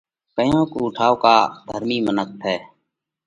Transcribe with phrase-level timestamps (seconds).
[0.35, 1.35] ڪيونڪ اُو ٺائُوڪا
[1.67, 2.57] ڌرمِي منک ٿئه۔